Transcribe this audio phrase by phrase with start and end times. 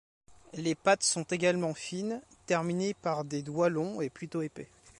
[0.55, 4.67] Les pattes sont également fines, terminées par des doigts longs et plutôt épais.